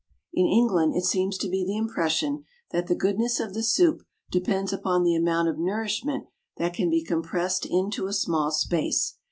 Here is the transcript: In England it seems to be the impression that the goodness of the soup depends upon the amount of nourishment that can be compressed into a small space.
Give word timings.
In 0.33 0.47
England 0.47 0.95
it 0.95 1.03
seems 1.05 1.37
to 1.37 1.47
be 1.47 1.63
the 1.63 1.77
impression 1.77 2.43
that 2.71 2.87
the 2.87 2.95
goodness 2.95 3.39
of 3.39 3.53
the 3.53 3.61
soup 3.61 4.01
depends 4.31 4.73
upon 4.73 5.03
the 5.03 5.13
amount 5.13 5.49
of 5.49 5.59
nourishment 5.59 6.25
that 6.57 6.73
can 6.73 6.89
be 6.89 7.03
compressed 7.03 7.67
into 7.69 8.07
a 8.07 8.13
small 8.13 8.49
space. 8.49 9.17